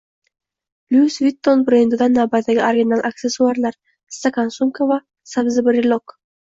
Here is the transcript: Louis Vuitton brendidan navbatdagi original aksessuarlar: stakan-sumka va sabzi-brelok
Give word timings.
Louis 0.95 1.17
Vuitton 1.25 1.61
brendidan 1.67 2.17
navbatdagi 2.21 2.65
original 2.71 3.07
aksessuarlar: 3.13 3.81
stakan-sumka 4.19 4.93
va 4.95 5.03
sabzi-brelok 5.37 6.23